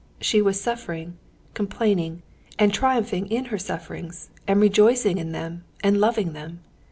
She 0.19 0.41
was 0.41 0.59
suffering, 0.59 1.19
complaining, 1.53 2.23
and 2.57 2.73
triumphing 2.73 3.27
in 3.27 3.45
her 3.53 3.59
sufferings, 3.59 4.31
and 4.47 4.59
rejoicing 4.59 5.19
in 5.19 5.31
them, 5.31 5.63
and 5.83 5.99
loving 5.99 6.33
them. 6.33 6.61